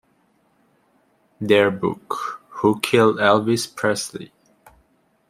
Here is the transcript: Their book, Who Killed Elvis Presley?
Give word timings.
Their 1.39 1.69
book, 1.69 2.41
Who 2.47 2.79
Killed 2.79 3.17
Elvis 3.19 3.67
Presley? 3.67 4.31